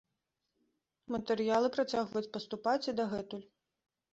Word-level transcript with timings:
Матэрыялы 1.17 1.67
працягваюць 1.77 2.27
паступаць 2.39 2.89
і 2.91 2.97
дагэтуль. 3.03 3.45